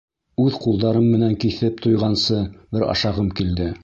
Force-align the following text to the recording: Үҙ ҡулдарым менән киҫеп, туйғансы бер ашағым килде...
Үҙ 0.43 0.55
ҡулдарым 0.63 1.03
менән 1.15 1.35
киҫеп, 1.43 1.77
туйғансы 1.87 2.39
бер 2.77 2.87
ашағым 2.95 3.31
килде... 3.41 3.69